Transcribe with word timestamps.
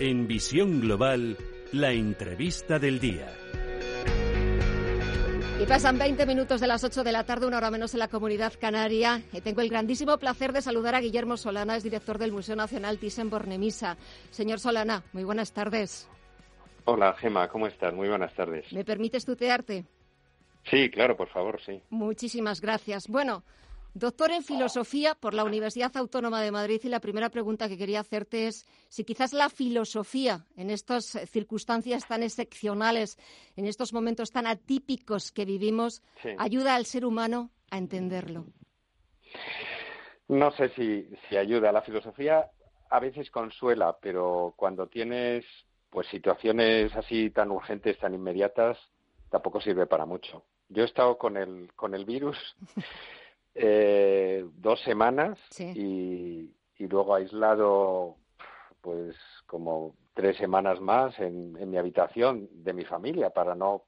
En 0.00 0.26
Visión 0.26 0.80
Global, 0.80 1.36
la 1.72 1.92
entrevista 1.92 2.78
del 2.78 3.00
día. 3.00 3.28
Y 5.62 5.66
pasan 5.66 5.98
20 5.98 6.24
minutos 6.24 6.62
de 6.62 6.66
las 6.66 6.82
8 6.82 7.04
de 7.04 7.12
la 7.12 7.24
tarde, 7.24 7.46
una 7.46 7.58
hora 7.58 7.70
menos 7.70 7.92
en 7.92 8.00
la 8.00 8.08
comunidad 8.08 8.54
canaria. 8.58 9.20
Y 9.30 9.42
tengo 9.42 9.60
el 9.60 9.68
grandísimo 9.68 10.16
placer 10.16 10.54
de 10.54 10.62
saludar 10.62 10.94
a 10.94 11.02
Guillermo 11.02 11.36
Solana, 11.36 11.76
es 11.76 11.82
director 11.82 12.16
del 12.16 12.32
Museo 12.32 12.56
Nacional 12.56 12.98
Thyssen-Bornemisza. 12.98 13.98
Señor 14.30 14.58
Solana, 14.58 15.02
muy 15.12 15.24
buenas 15.24 15.52
tardes. 15.52 16.08
Hola, 16.86 17.12
Gema, 17.18 17.48
¿cómo 17.48 17.66
estás? 17.66 17.92
Muy 17.92 18.08
buenas 18.08 18.32
tardes. 18.32 18.72
¿Me 18.72 18.86
permites 18.86 19.26
tutearte? 19.26 19.84
Sí, 20.70 20.88
claro, 20.88 21.14
por 21.14 21.28
favor, 21.28 21.60
sí. 21.60 21.82
Muchísimas 21.90 22.62
gracias. 22.62 23.06
Bueno, 23.06 23.44
Doctor 23.94 24.30
en 24.30 24.44
Filosofía 24.44 25.16
por 25.16 25.34
la 25.34 25.44
Universidad 25.44 25.96
Autónoma 25.96 26.40
de 26.40 26.52
Madrid 26.52 26.80
y 26.84 26.88
la 26.88 27.00
primera 27.00 27.28
pregunta 27.28 27.68
que 27.68 27.76
quería 27.76 28.00
hacerte 28.00 28.46
es 28.46 28.64
si 28.88 29.04
quizás 29.04 29.32
la 29.32 29.48
filosofía 29.48 30.46
en 30.56 30.70
estas 30.70 31.06
circunstancias 31.28 32.06
tan 32.06 32.22
excepcionales, 32.22 33.18
en 33.56 33.66
estos 33.66 33.92
momentos 33.92 34.30
tan 34.30 34.46
atípicos 34.46 35.32
que 35.32 35.44
vivimos, 35.44 36.02
ayuda 36.38 36.76
al 36.76 36.86
ser 36.86 37.04
humano 37.04 37.50
a 37.70 37.78
entenderlo. 37.78 38.46
No 40.28 40.52
sé 40.52 40.68
si, 40.70 41.08
si 41.28 41.36
ayuda. 41.36 41.72
La 41.72 41.82
filosofía 41.82 42.48
a 42.90 43.00
veces 43.00 43.28
consuela, 43.30 43.96
pero 44.00 44.54
cuando 44.56 44.86
tienes 44.86 45.44
pues 45.90 46.06
situaciones 46.06 46.94
así 46.94 47.30
tan 47.30 47.50
urgentes, 47.50 47.98
tan 47.98 48.14
inmediatas, 48.14 48.78
tampoco 49.30 49.60
sirve 49.60 49.86
para 49.86 50.06
mucho. 50.06 50.44
Yo 50.68 50.84
he 50.84 50.86
estado 50.86 51.18
con 51.18 51.36
el, 51.36 51.72
con 51.74 51.96
el 51.96 52.04
virus 52.04 52.38
eh, 53.62 54.46
dos 54.56 54.80
semanas 54.80 55.38
y, 55.58 56.50
y, 56.78 56.88
luego 56.88 57.14
aislado 57.14 58.16
pues 58.80 59.14
como 59.46 59.96
tres 60.14 60.36
semanas 60.38 60.80
más 60.80 61.18
en, 61.18 61.56
en 61.58 61.70
mi 61.70 61.76
habitación 61.76 62.48
de 62.52 62.72
mi 62.72 62.84
familia 62.84 63.30
para 63.30 63.54
no 63.54 63.84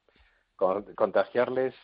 contagiarles. 0.94 1.74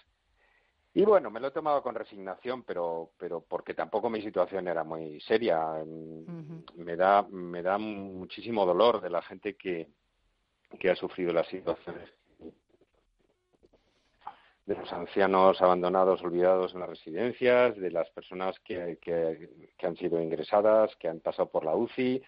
Y 0.94 1.04
bueno, 1.04 1.30
me 1.30 1.40
lo 1.40 1.48
he 1.48 1.52
tomado 1.52 1.82
con 1.82 1.94
resignación, 1.94 2.62
pero, 2.64 3.12
pero 3.18 3.40
porque 3.40 3.74
tampoco 3.74 4.10
mi 4.10 4.20
situación 4.20 4.68
era 4.68 4.84
muy 4.84 5.20
seria. 5.20 5.82
Me 6.76 6.96
da, 6.96 7.22
me 7.22 7.62
da 7.62 7.78
muchísimo 7.78 8.66
dolor 8.66 9.00
de 9.00 9.10
la 9.10 9.22
gente 9.22 9.56
que, 9.56 9.88
que 10.78 10.90
ha 10.90 10.96
sufrido 10.96 11.32
las 11.32 11.46
situaciones 11.48 12.10
de 14.68 14.76
los 14.76 14.92
ancianos 14.92 15.62
abandonados, 15.62 16.22
olvidados 16.22 16.74
en 16.74 16.80
las 16.80 16.90
residencias, 16.90 17.74
de 17.78 17.90
las 17.90 18.10
personas 18.10 18.60
que, 18.60 18.98
que, 19.00 19.86
han 19.86 19.96
sido 19.96 20.20
ingresadas, 20.20 20.94
que 20.96 21.08
han 21.08 21.20
pasado 21.20 21.48
por 21.48 21.64
la 21.64 21.74
UCI 21.74 22.22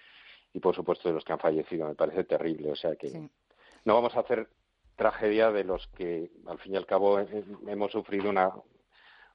y, 0.55 0.59
por 0.59 0.75
supuesto, 0.75 1.09
de 1.09 1.15
los 1.15 1.23
que 1.23 1.35
han 1.35 1.39
fallecido. 1.39 1.87
Me 1.87 1.95
parece 1.95 2.25
terrible. 2.25 2.73
O 2.73 2.77
sea 2.77 2.97
que 2.97 3.29
no 3.85 3.95
vamos 3.95 4.17
a 4.17 4.21
hacer 4.21 4.49
tragedia 4.97 5.53
de 5.53 5.65
los 5.65 5.87
que, 5.89 6.31
al 6.47 6.59
fin 6.59 6.73
y 6.73 6.77
al 6.79 6.87
cabo, 6.87 7.19
hemos 7.19 7.93
sufrido 7.93 8.31
una, 8.31 8.51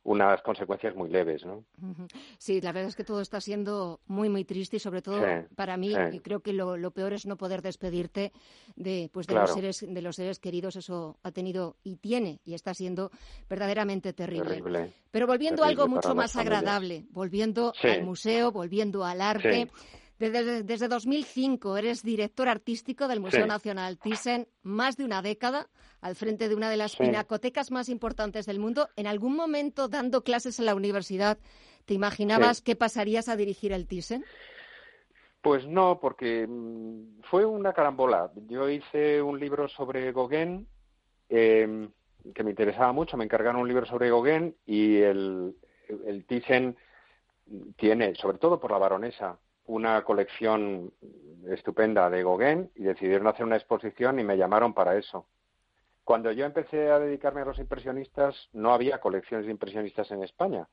unas 0.06 0.42
consecuencias 0.44 0.96
muy 0.96 1.10
leves, 1.10 1.46
¿no? 1.46 1.66
Sí, 2.38 2.62
la 2.62 2.72
verdad 2.72 2.90
es 2.90 2.96
que 2.96 3.04
todo 3.04 3.22
está 3.22 3.42
siendo 3.42 4.00
muy, 4.06 4.30
muy 4.30 4.46
triste 4.46 4.78
y 4.78 4.80
sobre 4.80 5.02
todo 5.02 5.20
para 5.56 5.78
mí 5.78 5.94
creo 6.24 6.42
que 6.42 6.54
lo, 6.54 6.92
peor 6.92 7.14
es 7.14 7.26
no 7.26 7.38
poder 7.38 7.62
despedirte 7.64 8.32
de, 8.76 9.10
pues, 9.12 9.26
de, 9.26 9.34
los 9.34 9.52
seres, 9.52 9.86
de 9.88 10.02
los 10.02 10.16
seres 10.16 10.40
queridos. 10.40 10.76
Eso 10.76 11.18
ha 11.24 11.32
tenido 11.32 11.76
y 11.84 11.98
tiene 11.98 12.40
y 12.46 12.54
está 12.54 12.74
siendo 12.76 13.10
verdaderamente 13.50 14.14
terrible. 14.14 14.94
Pero 15.10 15.26
volviendo 15.26 15.64
a 15.64 15.68
algo 15.68 15.88
mucho 15.88 16.14
más 16.14 16.36
agradable, 16.36 17.06
volviendo 17.10 17.74
al 17.84 18.04
museo, 18.04 18.52
volviendo 18.52 19.04
al 19.04 19.22
arte. 19.22 19.70
Desde, 20.18 20.64
desde, 20.64 20.88
2005 20.88 21.78
eres 21.78 22.02
director 22.02 22.48
artístico 22.48 23.08
del 23.08 23.20
Museo 23.20 23.46
Nacional 23.46 23.98
Thyssen, 23.98 24.48
más 24.64 24.96
de 24.96 25.04
una 25.04 25.22
década 25.22 25.68
al 26.00 26.16
frente 26.16 26.48
de 26.48 26.56
una 26.56 26.70
de 26.70 26.78
las 26.78 26.96
pinacotecas 26.96 27.70
más 27.70 27.90
importantes 27.90 28.46
del 28.46 28.60
mundo. 28.60 28.88
¿En 28.96 29.08
algún 29.08 29.36
momento, 29.36 29.90
dando 29.90 30.24
clases 30.24 30.60
en 30.60 30.66
la 30.66 30.76
universidad, 30.76 31.38
te 31.86 31.94
imaginabas 31.94 32.62
que 32.62 32.76
pasarías 32.76 33.28
a 33.28 33.36
dirigir 33.36 33.74
el 33.74 33.88
Thyssen? 33.88 34.24
Pues 35.42 35.68
no, 35.68 36.00
porque 36.00 36.48
mm, 36.48 37.22
fue 37.24 37.46
una 37.46 37.74
carambola. 37.74 38.32
Yo 38.48 38.70
hice 38.70 39.22
un 39.22 39.40
libro 39.40 39.68
sobre 39.68 40.12
Gauguin 40.12 40.68
em, 41.30 41.92
que 42.34 42.44
me 42.44 42.50
interesaba 42.52 42.92
mucho. 42.94 43.18
Me 43.18 43.26
encargaron 43.26 43.62
un 43.62 43.68
libro 43.68 43.86
sobre 43.86 44.10
Gauguin 44.10 44.56
y 44.66 44.98
el, 44.98 45.56
el 46.08 46.26
Thyssen 46.26 46.76
tiene, 47.76 48.16
sobre 48.16 48.40
todo 48.40 48.60
por 48.60 48.72
la 48.72 48.80
baronesa, 48.80 49.38
una 49.66 50.04
colección 50.04 50.92
estupenda 51.50 52.10
de 52.10 52.24
Gauguin 52.24 52.72
y 52.76 52.84
decidieron 52.84 53.28
hacer 53.28 53.46
una 53.46 53.56
exposición 53.56 54.20
y 54.20 54.24
me 54.24 54.38
llamaron 54.38 54.74
para 54.74 54.98
eso. 54.98 55.28
Cuando 56.04 56.32
yo 56.32 56.46
empecé 56.46 56.92
a 56.92 57.00
dedicarme 57.00 57.42
a 57.42 57.46
los 57.46 57.60
impresionistas, 57.60 58.50
no 58.54 58.74
había 58.74 59.00
colecciones 59.00 59.48
de 59.48 59.52
impresionistas 59.52 60.12
en 60.12 60.24
España. 60.24 60.68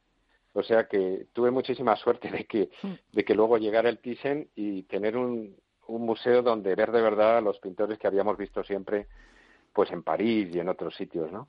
O 0.53 0.63
sea 0.63 0.87
que 0.87 1.27
tuve 1.33 1.51
muchísima 1.51 1.97
suerte 1.97 2.31
de 2.31 2.45
que, 2.45 2.71
de 3.13 3.25
que 3.25 3.35
luego 3.35 3.57
llegara 3.57 3.89
el 3.89 3.99
Thyssen 3.99 4.51
y 4.55 4.83
tener 4.83 5.17
un, 5.17 5.57
un 5.87 6.03
museo 6.03 6.43
donde 6.43 6.75
ver 6.75 6.93
de 6.93 7.01
verdad 7.01 7.39
a 7.39 7.41
los 7.41 7.59
pintores 7.59 7.99
que 7.99 8.07
habíamos 8.07 8.37
visto 8.37 8.63
siempre 8.63 9.07
pues 9.73 9.91
en 9.91 10.03
París 10.03 10.49
y 10.55 10.59
en 10.59 10.69
otros 10.69 10.95
sitios, 10.95 11.31
¿no? 11.33 11.49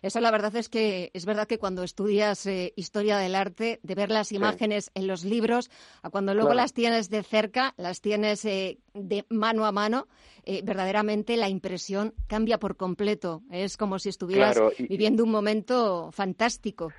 Eso 0.00 0.20
la 0.20 0.30
verdad 0.30 0.54
es 0.56 0.68
que 0.68 1.10
es 1.12 1.26
verdad 1.26 1.46
que 1.46 1.58
cuando 1.58 1.82
estudias 1.82 2.46
eh, 2.46 2.72
historia 2.76 3.18
del 3.18 3.34
arte, 3.34 3.80
de 3.82 3.94
ver 3.94 4.10
las 4.10 4.32
imágenes 4.32 4.90
en 4.94 5.06
los 5.06 5.24
libros, 5.24 5.70
a 6.02 6.10
cuando 6.10 6.34
luego 6.34 6.54
las 6.54 6.72
tienes 6.72 7.10
de 7.10 7.22
cerca, 7.22 7.74
las 7.76 8.00
tienes 8.00 8.44
eh, 8.44 8.78
de 8.94 9.26
mano 9.28 9.66
a 9.66 9.72
mano, 9.72 10.06
eh, 10.44 10.62
verdaderamente 10.64 11.36
la 11.36 11.48
impresión 11.48 12.14
cambia 12.26 12.58
por 12.58 12.76
completo. 12.76 13.42
Es 13.50 13.76
como 13.76 13.98
si 13.98 14.08
estuvieras 14.08 14.58
viviendo 14.78 15.24
un 15.24 15.30
momento 15.30 16.10
fantástico. 16.12 16.92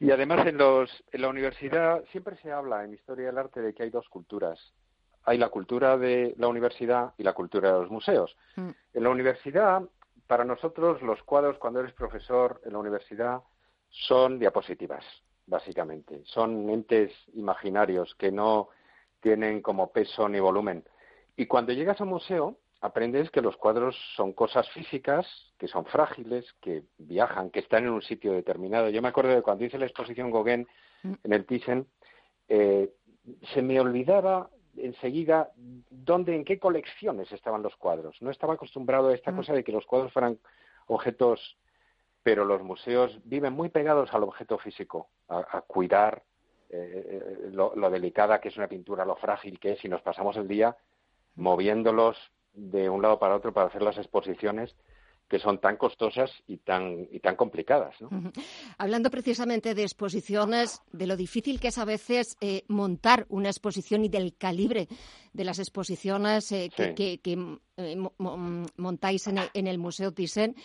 Y 0.00 0.10
además 0.10 0.46
en, 0.46 0.58
los, 0.58 0.90
en 1.12 1.22
la 1.22 1.28
universidad 1.28 2.04
siempre 2.12 2.36
se 2.40 2.52
habla 2.52 2.84
en 2.84 2.94
historia 2.94 3.26
del 3.26 3.38
arte 3.38 3.60
de 3.60 3.74
que 3.74 3.82
hay 3.82 3.90
dos 3.90 4.08
culturas 4.08 4.72
hay 5.28 5.36
la 5.36 5.50
cultura 5.50 5.98
de 5.98 6.34
la 6.38 6.48
universidad 6.48 7.12
y 7.18 7.22
la 7.22 7.34
cultura 7.34 7.72
de 7.72 7.80
los 7.80 7.90
museos. 7.90 8.34
Mm. 8.56 8.70
En 8.94 9.02
la 9.02 9.10
universidad, 9.10 9.82
para 10.26 10.44
nosotros, 10.44 11.02
los 11.02 11.22
cuadros, 11.22 11.58
cuando 11.58 11.80
eres 11.80 11.92
profesor 11.92 12.62
en 12.64 12.72
la 12.72 12.78
universidad, 12.78 13.42
son 13.90 14.38
diapositivas, 14.38 15.04
básicamente. 15.46 16.22
Son 16.24 16.70
entes 16.70 17.12
imaginarios 17.34 18.14
que 18.14 18.32
no 18.32 18.68
tienen 19.20 19.60
como 19.60 19.92
peso 19.92 20.30
ni 20.30 20.40
volumen. 20.40 20.84
Y 21.36 21.44
cuando 21.44 21.74
llegas 21.74 22.00
a 22.00 22.04
un 22.04 22.10
museo, 22.10 22.56
aprendes 22.80 23.30
que 23.30 23.42
los 23.42 23.56
cuadros 23.58 23.96
son 24.16 24.32
cosas 24.32 24.66
físicas, 24.70 25.26
que 25.58 25.68
son 25.68 25.84
frágiles, 25.84 26.46
que 26.62 26.84
viajan, 26.96 27.50
que 27.50 27.60
están 27.60 27.84
en 27.84 27.90
un 27.90 28.02
sitio 28.02 28.32
determinado. 28.32 28.88
Yo 28.88 29.02
me 29.02 29.08
acuerdo 29.08 29.34
de 29.34 29.42
cuando 29.42 29.64
hice 29.66 29.78
la 29.78 29.86
exposición 29.86 30.30
Gauguin 30.30 30.66
mm. 31.02 31.12
en 31.22 31.32
el 31.34 31.44
Thyssen, 31.44 31.86
eh, 32.48 32.90
se 33.52 33.60
me 33.60 33.78
olvidaba 33.78 34.48
enseguida 34.84 35.50
dónde, 35.56 36.34
en 36.34 36.44
qué 36.44 36.58
colecciones 36.58 37.30
estaban 37.32 37.62
los 37.62 37.76
cuadros. 37.76 38.16
No 38.20 38.30
estaba 38.30 38.54
acostumbrado 38.54 39.08
a 39.08 39.14
esta 39.14 39.32
mm. 39.32 39.36
cosa 39.36 39.52
de 39.52 39.64
que 39.64 39.72
los 39.72 39.86
cuadros 39.86 40.12
fueran 40.12 40.38
objetos, 40.86 41.58
pero 42.22 42.44
los 42.44 42.62
museos 42.62 43.18
viven 43.24 43.52
muy 43.52 43.68
pegados 43.68 44.12
al 44.12 44.22
objeto 44.22 44.58
físico, 44.58 45.08
a, 45.28 45.62
cuidar 45.62 46.22
eh, 46.70 47.06
eh, 47.10 47.50
lo, 47.52 47.74
lo, 47.74 47.90
delicada 47.90 48.40
que 48.40 48.48
es 48.48 48.56
una 48.56 48.68
pintura, 48.68 49.04
lo 49.04 49.16
frágil 49.16 49.58
que 49.58 49.72
es, 49.72 49.84
y 49.84 49.88
nos 49.88 50.02
pasamos 50.02 50.36
el 50.36 50.48
día 50.48 50.76
moviéndolos 51.34 52.16
de 52.52 52.90
un 52.90 53.00
lado 53.00 53.18
para 53.18 53.36
otro 53.36 53.52
para 53.52 53.68
hacer 53.68 53.82
las 53.82 53.96
exposiciones 53.96 54.74
que 55.28 55.38
son 55.38 55.58
tan 55.58 55.76
costosas 55.76 56.30
y 56.46 56.58
tan, 56.58 57.06
y 57.12 57.20
tan 57.20 57.36
complicadas. 57.36 57.94
¿no? 58.00 58.32
Hablando 58.78 59.10
precisamente 59.10 59.74
de 59.74 59.82
exposiciones, 59.82 60.82
de 60.92 61.06
lo 61.06 61.16
difícil 61.16 61.60
que 61.60 61.68
es 61.68 61.78
a 61.78 61.84
veces 61.84 62.36
eh, 62.40 62.62
montar 62.68 63.26
una 63.28 63.48
exposición 63.48 64.04
y 64.04 64.08
del 64.08 64.34
calibre 64.36 64.88
de 65.32 65.44
las 65.44 65.58
exposiciones 65.58 66.50
eh, 66.52 66.70
que, 66.74 67.20
eh, 67.76 67.96
montáis 68.76 69.26
en 69.28 69.66
el, 69.66 69.78
Museo 69.78 70.12
Thyssen, 70.12 70.56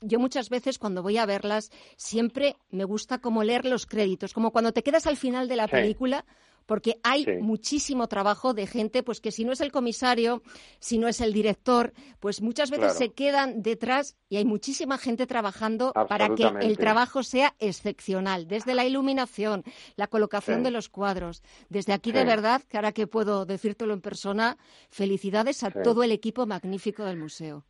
yo 0.00 0.18
muchas 0.18 0.48
veces 0.48 0.78
cuando 0.78 1.02
voy 1.02 1.18
a 1.18 1.26
verlas 1.26 1.70
siempre 1.96 2.56
me 2.70 2.84
gusta 2.84 3.18
como 3.18 3.44
leer 3.44 3.66
los 3.66 3.86
créditos, 3.86 4.32
como 4.32 4.50
cuando 4.50 4.72
te 4.72 4.82
quedas 4.82 5.06
al 5.06 5.16
final 5.16 5.46
de 5.46 5.56
la 5.56 5.68
película 5.68 6.24
porque 6.66 6.98
hay 7.02 7.26
muchísimo 7.40 8.06
trabajo 8.08 8.54
de 8.54 8.66
gente, 8.66 9.02
pues 9.02 9.20
que 9.20 9.32
si 9.32 9.44
no 9.44 9.52
es 9.52 9.60
el 9.60 9.72
comisario, 9.72 10.42
si 10.78 10.98
no 10.98 11.08
es 11.08 11.20
el 11.20 11.32
director, 11.32 11.92
pues 12.20 12.42
muchas 12.42 12.70
veces 12.70 12.94
se 12.94 13.12
quedan 13.12 13.62
detrás 13.62 14.16
y 14.28 14.36
hay 14.36 14.44
muchísima 14.44 14.98
gente 14.98 15.26
trabajando 15.26 15.92
para 16.08 16.34
que 16.34 16.44
el 16.60 16.78
trabajo 16.78 17.22
sea 17.22 17.54
excepcional, 17.58 18.46
desde 18.46 18.74
la 18.74 18.84
iluminación, 18.84 19.64
la 19.96 20.06
colocación 20.06 20.62
de 20.62 20.70
los 20.70 20.88
cuadros. 20.88 21.42
Desde 21.68 21.92
aquí, 21.92 22.12
de 22.12 22.24
verdad, 22.24 22.62
que 22.62 22.76
ahora 22.76 22.92
que 22.92 23.06
puedo 23.06 23.44
decírtelo 23.46 23.92
en 23.92 24.00
persona, 24.00 24.56
felicidades 24.90 25.62
a 25.62 25.70
todo 25.70 26.02
el 26.02 26.12
equipo 26.12 26.46
magnífico 26.46 27.04
del 27.04 27.18
museo. 27.18 27.64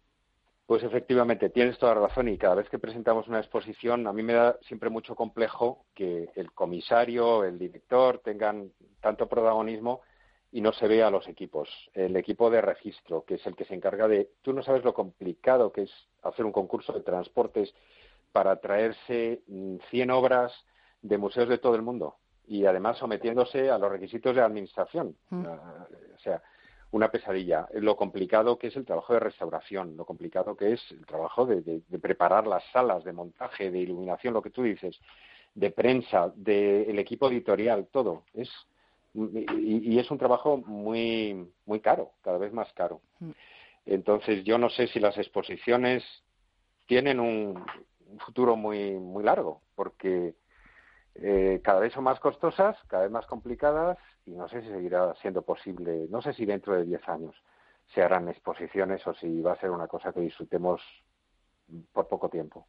Pues 0.70 0.84
efectivamente, 0.84 1.50
tienes 1.50 1.76
toda 1.80 1.96
la 1.96 2.02
razón 2.02 2.28
y 2.28 2.38
cada 2.38 2.54
vez 2.54 2.68
que 2.68 2.78
presentamos 2.78 3.26
una 3.26 3.40
exposición 3.40 4.06
a 4.06 4.12
mí 4.12 4.22
me 4.22 4.34
da 4.34 4.56
siempre 4.68 4.88
mucho 4.88 5.16
complejo 5.16 5.84
que 5.96 6.30
el 6.36 6.52
comisario, 6.52 7.42
el 7.42 7.58
director 7.58 8.20
tengan 8.20 8.70
tanto 9.00 9.28
protagonismo 9.28 10.02
y 10.52 10.60
no 10.60 10.72
se 10.72 10.86
ve 10.86 11.02
a 11.02 11.10
los 11.10 11.26
equipos. 11.26 11.68
El 11.92 12.14
equipo 12.14 12.50
de 12.50 12.60
registro, 12.60 13.24
que 13.24 13.34
es 13.34 13.46
el 13.48 13.56
que 13.56 13.64
se 13.64 13.74
encarga 13.74 14.06
de... 14.06 14.30
Tú 14.42 14.52
no 14.52 14.62
sabes 14.62 14.84
lo 14.84 14.94
complicado 14.94 15.72
que 15.72 15.82
es 15.82 15.92
hacer 16.22 16.44
un 16.44 16.52
concurso 16.52 16.92
de 16.92 17.00
transportes 17.00 17.74
para 18.30 18.60
traerse 18.60 19.42
100 19.48 20.08
mm, 20.08 20.12
obras 20.12 20.52
de 21.02 21.18
museos 21.18 21.48
de 21.48 21.58
todo 21.58 21.74
el 21.74 21.82
mundo 21.82 22.18
y 22.46 22.64
además 22.64 22.96
sometiéndose 22.96 23.70
a 23.70 23.78
los 23.78 23.90
requisitos 23.90 24.36
de 24.36 24.42
administración. 24.42 25.16
Mm. 25.30 25.46
Ah, 25.48 25.88
o 26.14 26.18
sea, 26.20 26.40
una 26.92 27.10
pesadilla. 27.10 27.68
Lo 27.74 27.96
complicado 27.96 28.58
que 28.58 28.68
es 28.68 28.76
el 28.76 28.84
trabajo 28.84 29.14
de 29.14 29.20
restauración, 29.20 29.96
lo 29.96 30.04
complicado 30.04 30.56
que 30.56 30.72
es 30.72 30.90
el 30.90 31.06
trabajo 31.06 31.46
de, 31.46 31.82
preparar 32.00 32.46
las 32.46 32.64
salas, 32.72 33.04
de 33.04 33.12
montaje, 33.12 33.70
de 33.70 33.78
iluminación, 33.78 34.34
lo 34.34 34.42
que 34.42 34.50
tú 34.50 34.62
dices, 34.62 34.98
de 35.54 35.70
prensa, 35.70 36.32
del 36.34 36.98
equipo 36.98 37.28
editorial, 37.28 37.88
todo. 37.90 38.24
Es 38.34 38.50
y, 39.12 39.98
es 39.98 40.10
un 40.10 40.18
trabajo 40.18 40.58
muy 40.58 41.48
muy 41.66 41.80
caro, 41.80 42.12
cada 42.22 42.38
vez 42.38 42.52
más 42.52 42.72
caro. 42.74 43.00
Mm. 43.18 43.30
Entonces 43.86 44.44
yo 44.44 44.58
no 44.58 44.70
sé 44.70 44.86
si 44.88 45.00
las 45.00 45.16
exposiciones 45.18 46.04
tienen 46.86 47.18
un, 47.18 47.64
futuro 48.18 48.56
muy 48.56 48.92
muy 48.92 49.22
largo, 49.22 49.62
porque 49.76 50.34
eh, 51.14 51.60
cada 51.62 51.80
vez 51.80 51.92
son 51.92 52.04
más 52.04 52.20
costosas, 52.20 52.76
cada 52.86 53.04
vez 53.04 53.12
más 53.12 53.26
complicadas 53.26 53.98
y 54.26 54.32
no 54.32 54.48
sé 54.48 54.62
si 54.62 54.68
seguirá 54.68 55.14
siendo 55.20 55.42
posible, 55.42 56.06
no 56.08 56.22
sé 56.22 56.32
si 56.32 56.46
dentro 56.46 56.74
de 56.74 56.84
10 56.84 57.08
años 57.08 57.34
se 57.94 58.02
harán 58.02 58.28
exposiciones 58.28 59.04
o 59.06 59.14
si 59.14 59.40
va 59.40 59.52
a 59.52 59.60
ser 59.60 59.70
una 59.70 59.88
cosa 59.88 60.12
que 60.12 60.20
disfrutemos 60.20 60.80
por 61.92 62.08
poco 62.08 62.28
tiempo. 62.28 62.66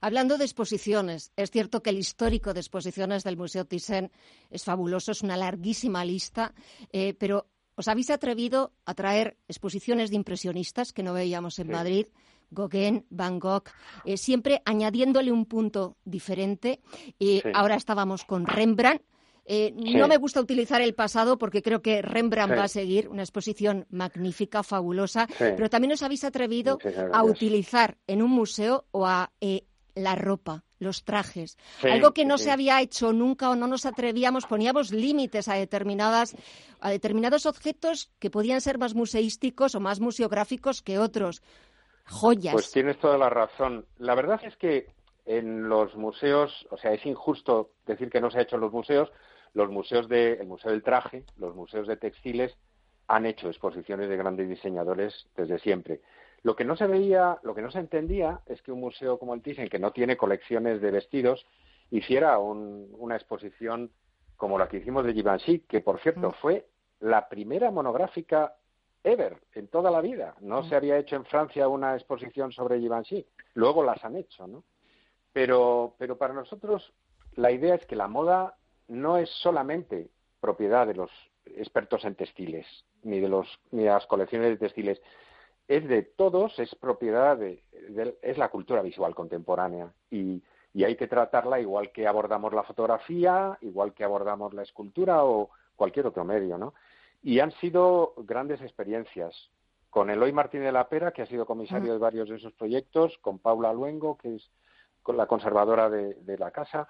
Hablando 0.00 0.38
de 0.38 0.44
exposiciones, 0.44 1.32
es 1.36 1.50
cierto 1.50 1.82
que 1.82 1.90
el 1.90 1.98
histórico 1.98 2.54
de 2.54 2.60
exposiciones 2.60 3.24
del 3.24 3.36
Museo 3.36 3.64
Thyssen 3.64 4.10
es 4.50 4.64
fabuloso, 4.64 5.12
es 5.12 5.22
una 5.22 5.36
larguísima 5.36 6.04
lista, 6.04 6.54
eh, 6.92 7.14
pero 7.14 7.46
¿os 7.74 7.88
habéis 7.88 8.10
atrevido 8.10 8.72
a 8.84 8.94
traer 8.94 9.36
exposiciones 9.48 10.10
de 10.10 10.16
impresionistas 10.16 10.92
que 10.92 11.02
no 11.02 11.14
veíamos 11.14 11.58
en 11.58 11.70
Madrid? 11.70 12.06
Gauguin, 12.52 13.06
Van 13.10 13.38
Gogh, 13.38 13.64
eh, 14.04 14.16
siempre 14.16 14.62
añadiéndole 14.64 15.32
un 15.32 15.46
punto 15.46 15.96
diferente. 16.04 16.80
y 17.18 17.42
Ahora 17.54 17.76
estábamos 17.76 18.24
con 18.24 18.46
Rembrandt, 18.46 19.02
eh, 19.44 19.74
no 19.76 20.06
me 20.06 20.18
gusta 20.18 20.40
utilizar 20.40 20.80
el 20.80 20.94
pasado 20.94 21.36
porque 21.36 21.62
creo 21.62 21.82
que 21.82 22.00
Rembrandt 22.00 22.56
va 22.56 22.64
a 22.64 22.68
seguir 22.68 23.08
una 23.08 23.22
exposición 23.22 23.86
magnífica, 23.90 24.62
fabulosa, 24.62 25.26
pero 25.38 25.68
también 25.68 25.92
os 25.92 26.02
habéis 26.02 26.24
atrevido 26.24 26.78
a 27.12 27.24
utilizar 27.24 27.98
en 28.06 28.22
un 28.22 28.30
museo 28.30 28.86
o 28.92 29.06
a 29.06 29.32
eh, 29.40 29.64
la 29.96 30.14
ropa, 30.14 30.64
los 30.78 31.04
trajes, 31.04 31.58
algo 31.82 32.14
que 32.14 32.24
no 32.24 32.38
se 32.38 32.50
había 32.50 32.80
hecho 32.80 33.12
nunca 33.12 33.50
o 33.50 33.56
no 33.56 33.66
nos 33.66 33.84
atrevíamos, 33.84 34.46
poníamos 34.46 34.92
límites 34.92 35.48
a 35.48 35.54
determinadas 35.54 36.34
a 36.80 36.90
determinados 36.90 37.46
objetos 37.46 38.10
que 38.18 38.30
podían 38.30 38.60
ser 38.60 38.78
más 38.78 38.94
museísticos 38.94 39.74
o 39.74 39.80
más 39.80 40.00
museográficos 40.00 40.82
que 40.82 40.98
otros. 40.98 41.42
Joyas. 42.06 42.52
Pues 42.52 42.72
tienes 42.72 42.98
toda 42.98 43.18
la 43.18 43.30
razón. 43.30 43.86
La 43.98 44.14
verdad 44.14 44.40
es 44.44 44.56
que 44.56 44.88
en 45.24 45.68
los 45.68 45.94
museos, 45.96 46.66
o 46.70 46.76
sea, 46.76 46.92
es 46.92 47.04
injusto 47.06 47.70
decir 47.86 48.10
que 48.10 48.20
no 48.20 48.30
se 48.30 48.38
ha 48.38 48.42
hecho 48.42 48.56
en 48.56 48.62
los 48.62 48.72
museos, 48.72 49.10
los 49.54 49.70
museos 49.70 50.08
de, 50.08 50.34
el 50.34 50.46
Museo 50.46 50.70
del 50.70 50.82
Traje, 50.82 51.24
los 51.36 51.54
museos 51.54 51.86
de 51.86 51.96
textiles 51.96 52.56
han 53.08 53.26
hecho 53.26 53.48
exposiciones 53.48 54.08
de 54.08 54.16
grandes 54.16 54.48
diseñadores 54.48 55.26
desde 55.36 55.58
siempre. 55.58 56.00
Lo 56.42 56.56
que 56.56 56.64
no 56.64 56.76
se 56.76 56.86
veía, 56.86 57.38
lo 57.42 57.54
que 57.54 57.62
no 57.62 57.70
se 57.70 57.78
entendía 57.78 58.40
es 58.46 58.62
que 58.62 58.72
un 58.72 58.80
museo 58.80 59.18
como 59.18 59.34
el 59.34 59.42
Thyssen, 59.42 59.68
que 59.68 59.78
no 59.78 59.92
tiene 59.92 60.16
colecciones 60.16 60.80
de 60.80 60.90
vestidos, 60.90 61.46
hiciera 61.90 62.38
una 62.38 63.16
exposición 63.16 63.90
como 64.36 64.58
la 64.58 64.68
que 64.68 64.78
hicimos 64.78 65.04
de 65.04 65.12
Givenchy, 65.12 65.60
que 65.60 65.80
por 65.80 66.00
cierto 66.00 66.30
mm. 66.30 66.34
fue 66.40 66.66
la 67.00 67.28
primera 67.28 67.70
monográfica 67.70 68.54
ever 69.04 69.38
en 69.54 69.68
toda 69.68 69.90
la 69.90 70.00
vida. 70.00 70.34
No 70.40 70.62
mm. 70.62 70.68
se 70.68 70.76
había 70.76 70.98
hecho 70.98 71.16
en 71.16 71.24
Francia 71.24 71.68
una 71.68 71.94
exposición 71.94 72.52
sobre 72.52 72.80
Givenchy. 72.80 73.26
Luego 73.54 73.82
las 73.82 74.04
han 74.04 74.16
hecho, 74.16 74.46
¿no? 74.46 74.64
Pero, 75.32 75.94
pero 75.98 76.18
para 76.18 76.34
nosotros 76.34 76.92
la 77.34 77.50
idea 77.50 77.74
es 77.74 77.86
que 77.86 77.96
la 77.96 78.08
moda 78.08 78.56
no 78.88 79.16
es 79.16 79.30
solamente 79.30 80.10
propiedad 80.40 80.86
de 80.86 80.94
los 80.94 81.10
expertos 81.46 82.04
en 82.04 82.14
textiles, 82.14 82.66
ni 83.02 83.20
de, 83.20 83.28
los, 83.28 83.48
ni 83.70 83.84
de 83.84 83.90
las 83.90 84.06
colecciones 84.06 84.50
de 84.50 84.56
textiles, 84.58 85.00
es 85.68 85.88
de 85.88 86.02
todos, 86.02 86.58
es 86.58 86.74
propiedad 86.74 87.36
de, 87.36 87.64
es 88.20 88.38
la 88.38 88.50
cultura 88.50 88.82
visual 88.82 89.14
contemporánea 89.14 89.92
y, 90.10 90.42
y, 90.74 90.84
hay 90.84 90.96
que 90.96 91.06
tratarla 91.06 91.60
igual 91.60 91.92
que 91.92 92.06
abordamos 92.06 92.52
la 92.52 92.64
fotografía, 92.64 93.56
igual 93.62 93.94
que 93.94 94.04
abordamos 94.04 94.52
la 94.54 94.62
escultura 94.62 95.24
o 95.24 95.50
cualquier 95.76 96.06
otro 96.06 96.24
medio, 96.24 96.58
¿no? 96.58 96.74
Y 97.22 97.40
han 97.40 97.52
sido 97.52 98.14
grandes 98.18 98.60
experiencias 98.60 99.50
con 99.90 100.10
Eloy 100.10 100.32
Martín 100.32 100.62
de 100.62 100.72
la 100.72 100.88
Pera, 100.88 101.12
que 101.12 101.22
ha 101.22 101.26
sido 101.26 101.46
comisario 101.46 101.92
de 101.92 101.98
varios 101.98 102.28
de 102.28 102.36
esos 102.36 102.52
proyectos, 102.54 103.16
con 103.20 103.38
Paula 103.38 103.72
Luengo, 103.72 104.16
que 104.16 104.36
es 104.36 104.50
la 105.06 105.26
conservadora 105.26 105.90
de 105.90 106.38
la 106.38 106.50
casa, 106.50 106.88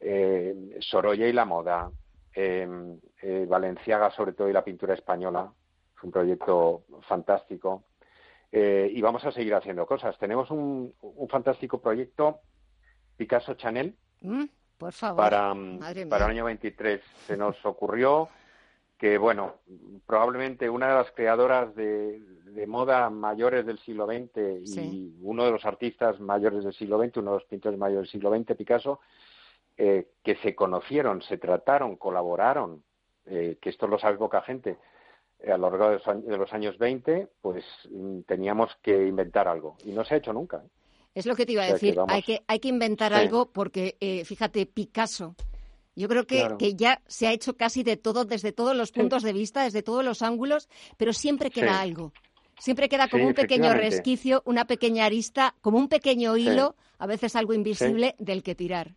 eh, 0.00 0.78
Sorolla 0.80 1.28
y 1.28 1.32
la 1.32 1.44
moda, 1.44 1.90
em, 2.32 2.98
eh, 3.20 3.46
Valenciaga 3.46 4.10
sobre 4.10 4.32
todo 4.32 4.48
y 4.48 4.52
la 4.52 4.64
pintura 4.64 4.94
española, 4.94 5.52
es 5.94 6.02
un 6.02 6.10
proyecto 6.10 6.84
fantástico. 7.02 7.84
Eh, 8.50 8.90
y 8.92 9.00
vamos 9.02 9.24
a 9.24 9.30
seguir 9.30 9.54
haciendo 9.54 9.86
cosas. 9.86 10.18
Tenemos 10.18 10.50
un, 10.50 10.94
fantástico 11.28 11.80
proyecto 11.80 12.40
Picasso 13.16 13.54
Chanel 13.54 13.94
mm, 14.22 14.44
por 14.78 14.92
favor. 14.92 15.16
Para, 15.16 15.54
para 16.08 16.24
el 16.24 16.30
año 16.30 16.44
23. 16.46 17.00
Se 17.26 17.36
nos 17.36 17.64
ocurrió 17.64 18.28
que, 19.00 19.16
bueno, 19.16 19.54
probablemente 20.06 20.68
una 20.68 20.88
de 20.88 20.94
las 20.94 21.10
creadoras 21.12 21.74
de, 21.74 22.20
moda 22.68 23.08
mayores 23.08 23.64
del 23.64 23.78
siglo 23.78 24.06
XX 24.06 24.76
y 24.76 25.14
uno 25.22 25.46
de 25.46 25.50
los 25.50 25.64
artistas 25.64 26.20
mayores 26.20 26.62
del 26.62 26.74
siglo 26.74 27.02
XX, 27.02 27.16
uno 27.16 27.30
de 27.30 27.38
los 27.38 27.48
pintores 27.48 27.78
mayores 27.78 28.02
del 28.02 28.20
siglo 28.20 28.36
XX, 28.36 28.54
Picasso, 28.54 29.00
eh, 29.78 30.08
que 30.22 30.36
se 30.36 30.54
conocieron, 30.54 31.22
se 31.22 31.38
trataron, 31.38 31.96
colaboraron, 31.96 32.82
eh, 33.24 33.56
que 33.58 33.70
esto 33.70 33.86
lo 33.86 33.98
sabe 33.98 34.18
poca 34.18 34.42
gente, 34.42 34.76
eh, 35.38 35.50
a 35.50 35.56
lo 35.56 35.70
largo 35.70 35.88
de 36.20 36.36
los, 36.36 36.52
años, 36.52 36.76
20, 36.76 37.28
pues 37.40 37.64
mm, 37.90 38.20
teníamos 38.26 38.76
que 38.82 39.06
inventar 39.06 39.48
algo. 39.48 39.78
Y 39.86 39.92
no 39.92 40.04
se 40.04 40.14
ha 40.14 40.18
hecho 40.18 40.34
nunca. 40.34 40.62
Es 41.14 41.24
lo 41.24 41.34
que 41.34 41.46
te 41.46 41.52
iba 41.52 41.62
a 41.62 41.72
decir. 41.72 41.98
hay, 42.06 42.22
que, 42.22 42.42
hay 42.46 42.60
que 42.60 42.68
inventar 42.68 43.14
algo 43.14 43.46
porque, 43.46 43.96
fíjate, 44.26 44.66
Picasso. 44.66 45.34
Yo 45.96 46.08
creo 46.08 46.26
que, 46.26 46.48
que, 46.58 46.74
ya 46.74 47.02
se 47.06 47.26
ha 47.26 47.32
hecho 47.32 47.56
casi 47.56 47.82
de 47.82 47.96
todo, 47.96 48.24
desde 48.24 48.52
todos 48.52 48.76
los 48.76 48.92
puntos 48.92 49.22
de 49.22 49.32
vista, 49.32 49.64
desde 49.64 49.82
todos 49.82 50.04
los 50.04 50.22
ángulos, 50.22 50.68
pero 50.96 51.12
siempre 51.12 51.50
queda 51.50 51.80
algo. 51.80 52.12
Siempre 52.58 52.88
queda 52.88 53.08
como 53.08 53.26
un 53.26 53.34
pequeño 53.34 53.72
resquicio, 53.72 54.42
una 54.44 54.66
pequeña 54.66 55.06
arista, 55.06 55.54
como 55.62 55.78
un 55.78 55.88
pequeño 55.88 56.36
hilo, 56.36 56.76
a 56.98 57.06
veces 57.06 57.34
algo 57.34 57.54
invisible, 57.54 58.14
del 58.18 58.42
que 58.42 58.54
tirar. 58.54 58.92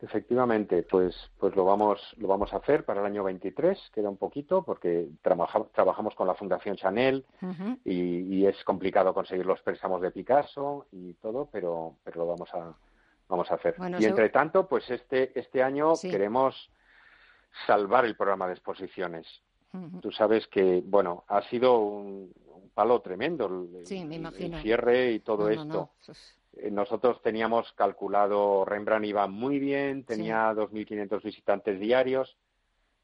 Efectivamente, 0.00 0.82
pues, 0.82 1.14
pues 1.38 1.54
lo 1.54 1.64
vamos, 1.64 2.00
lo 2.18 2.26
vamos 2.28 2.52
a 2.52 2.56
hacer 2.56 2.84
para 2.84 3.00
el 3.00 3.06
año 3.06 3.22
23, 3.22 3.90
queda 3.94 4.10
un 4.10 4.16
poquito, 4.16 4.62
porque 4.62 5.08
trabajamos 5.22 6.14
con 6.14 6.26
la 6.26 6.34
Fundación 6.34 6.76
Chanel 6.76 7.24
y, 7.84 8.44
es 8.44 8.62
complicado 8.64 9.14
conseguir 9.14 9.46
los 9.46 9.60
préstamos 9.62 10.02
de 10.02 10.10
Picasso 10.10 10.86
y 10.92 11.14
todo, 11.14 11.48
pero, 11.50 11.94
pero 12.04 12.20
lo 12.20 12.26
vamos 12.26 12.52
a, 12.52 12.74
vamos 13.28 13.50
a 13.50 13.54
hacer. 13.54 13.76
y 13.98 14.04
entre 14.04 14.28
tanto, 14.30 14.68
pues 14.68 14.88
este, 14.90 15.38
este 15.38 15.62
año 15.62 15.92
queremos 16.00 16.70
salvar 17.66 18.04
el 18.04 18.16
programa 18.16 18.46
de 18.46 18.54
exposiciones. 18.54 19.26
Tú 20.00 20.12
sabes 20.12 20.46
que, 20.46 20.82
bueno, 20.86 21.24
ha 21.26 21.42
sido 21.48 21.78
un, 21.78 22.32
palo 22.74 23.00
tremendo 23.00 23.46
el, 23.46 23.86
cierre 24.62 25.12
y 25.12 25.20
todo 25.20 25.48
esto. 25.48 25.90
Eh, 26.56 26.70
nosotros 26.70 27.20
teníamos 27.22 27.72
calculado, 27.72 28.64
Rembrandt 28.64 29.06
iba 29.06 29.26
muy 29.26 29.58
bien, 29.58 30.04
tenía 30.04 30.52
2.500 30.52 31.22
visitantes 31.22 31.80
diarios 31.80 32.36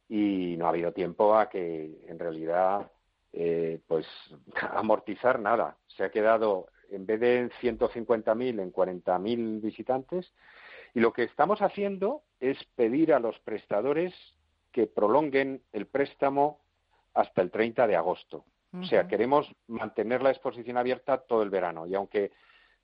y 0.09 0.57
no 0.59 0.67
ha 0.67 0.71
habido 0.71 0.93
tiempo 0.93 1.37
a 1.37 1.49
que 1.49 2.05
en 2.07 2.19
realidad 2.19 2.91
eh, 3.33 3.81
pues 3.87 4.07
amortizar 4.73 5.41
nada. 5.41 5.77
Se 5.89 6.05
ha 6.05 6.11
quedado 6.11 6.69
en 6.91 7.07
vez 7.07 7.21
de 7.21 7.39
en 7.39 7.51
150.000 7.51 8.61
en 8.61 8.73
40.000 8.73 9.61
visitantes. 9.61 10.33
Y 10.95 11.01
lo 11.01 11.13
que 11.13 11.25
estamos 11.25 11.63
haciendo 11.63 12.23
es 12.41 12.59
pedir 12.75 13.13
a 13.13 13.21
los 13.21 13.39
prestadores 13.41 14.15
que 14.73 14.87
prolonguen 14.87 15.63
el 15.73 15.87
préstamo 15.87 16.61
hasta 17.15 17.43
el 17.43 17.51
30 17.51 17.87
de 17.87 17.97
agosto. 17.97 18.45
O 18.73 18.85
sea, 18.85 19.09
queremos 19.09 19.53
mantener 19.67 20.23
la 20.23 20.31
exposición 20.31 20.77
abierta 20.77 21.19
todo 21.19 21.43
el 21.43 21.51
verano. 21.51 21.89
Y 21.89 21.97
aunque 21.97 22.31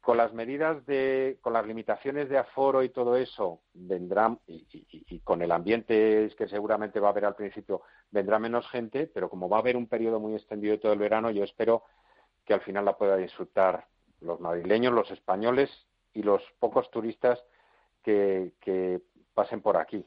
con 0.01 0.17
las 0.17 0.33
medidas 0.33 0.85
de, 0.87 1.39
con 1.41 1.53
las 1.53 1.67
limitaciones 1.67 2.29
de 2.29 2.39
aforo 2.39 2.83
y 2.83 2.91
todo 2.91 3.17
eso, 3.17 3.63
vendrán, 3.73 4.41
y, 4.47 5.21
con 5.21 5.43
el 5.43 5.53
ambiente 5.53 6.31
que 6.37 6.49
seguramente 6.49 7.01
va 7.01 7.09
a 7.09 7.11
haber 7.11 7.25
al 7.25 7.37
principio, 7.37 7.83
vendrá 8.11 8.39
menos 8.39 8.69
gente, 8.69 9.11
pero 9.13 9.29
como 9.29 9.49
va 9.49 9.59
a 9.59 9.61
haber 9.61 9.77
un 9.77 9.89
periodo 9.89 10.19
muy 10.21 10.35
extendido 10.35 10.79
todo 10.79 10.93
el 10.93 10.99
verano, 10.99 11.31
yo 11.31 11.45
espero 11.45 11.85
que 12.45 12.55
al 12.55 12.61
final 12.61 12.85
la 12.85 12.97
pueda 12.97 13.17
disfrutar 13.17 13.87
los 14.21 14.41
madrileños, 14.41 14.93
los 14.93 15.11
españoles 15.11 15.71
y 16.15 16.23
los 16.23 16.43
pocos 16.59 16.91
turistas 16.91 17.39
que, 18.03 19.01
pasen 19.35 19.61
por 19.61 19.77
aquí. 19.77 20.03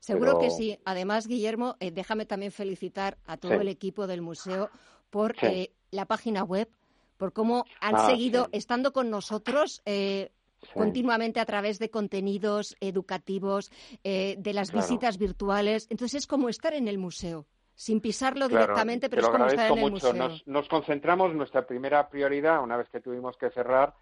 Seguro 0.00 0.40
que 0.40 0.50
sí. 0.50 0.78
Además, 0.84 1.28
Guillermo, 1.28 1.76
eh, 1.78 1.92
déjame 1.92 2.26
también 2.26 2.50
felicitar 2.50 3.18
a 3.24 3.36
todo 3.36 3.52
el 3.54 3.68
equipo 3.68 4.08
del 4.08 4.20
museo 4.20 4.68
por 5.10 5.36
eh, 5.42 5.70
la 5.92 6.06
página 6.06 6.42
web, 6.42 6.68
por 7.16 7.32
cómo 7.32 7.66
han 7.80 7.94
ah, 7.94 8.06
seguido 8.06 8.48
estando 8.50 8.92
con 8.92 9.10
nosotros. 9.10 9.80
Eh, 9.86 10.32
continuamente 10.72 11.40
a 11.40 11.44
través 11.44 11.78
de 11.78 11.90
contenidos 11.90 12.74
educativos, 12.80 13.70
de 14.02 14.52
las 14.54 14.72
visitas 14.72 15.18
virtuales. 15.18 15.86
Entonces 15.90 16.22
es 16.22 16.26
como 16.26 16.48
estar 16.48 16.72
en 16.72 16.88
el 16.88 16.96
museo 16.96 17.46
sin 17.74 18.00
pisarlo 18.00 18.48
directamente, 18.48 19.08
pero 19.10 19.22
es 19.22 19.28
como 19.28 19.46
estar 19.46 19.70
en 19.70 19.78
el 19.78 19.90
museo. 19.90 20.12
Nos, 20.12 20.46
nos, 20.46 20.68
concentramos, 20.68 21.34
nuestra 21.34 21.66
primera 21.66 22.08
prioridad, 22.08 22.62
una 22.62 22.76
vez 22.76 22.88
que 22.88 23.00
tuvimos 23.00 23.36
que 23.36 23.50
cerrar, 23.50 23.94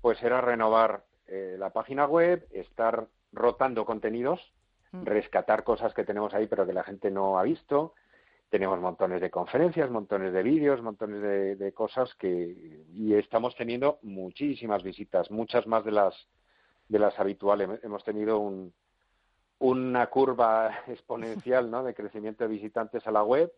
pues 0.00 0.22
era 0.22 0.40
renovar 0.40 1.04
la 1.28 1.70
página 1.70 2.06
web, 2.06 2.46
estar 2.52 3.08
rotando 3.32 3.84
contenidos, 3.84 4.40
mm. 4.92 5.04
rescatar 5.04 5.64
cosas 5.64 5.94
que 5.94 6.04
tenemos 6.04 6.34
ahí 6.34 6.46
pero 6.46 6.66
que 6.66 6.72
la 6.72 6.84
gente 6.84 7.10
no 7.10 7.38
ha 7.38 7.42
visto. 7.42 7.94
Tenemos 8.48 8.80
montones 8.80 9.20
de 9.20 9.30
conferencias, 9.30 9.90
montones 9.90 10.32
de 10.32 10.42
vídeos, 10.42 10.80
montones 10.80 11.20
de, 11.58 11.72
cosas 11.72 12.14
que 12.14 12.84
y 12.92 13.14
estamos 13.14 13.56
teniendo 13.56 13.98
muchísimas 14.02 14.84
visitas, 14.84 15.30
muchas 15.30 15.66
más 15.66 15.84
de 15.84 15.92
las 15.92 16.14
de 16.88 17.00
las 17.00 17.18
habituales. 17.18 17.68
Hemos 17.82 18.04
tenido 18.04 18.38
un, 18.38 18.72
una 19.58 20.06
curva 20.08 20.70
exponencial 20.88 21.70
¿no? 21.70 21.82
de 21.82 21.94
crecimiento 21.94 22.44
de 22.44 22.50
visitantes 22.50 23.06
a 23.06 23.10
la 23.10 23.22
web. 23.22 23.52